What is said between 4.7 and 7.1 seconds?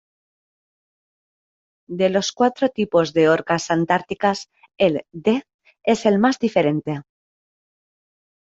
el D es el más diferente.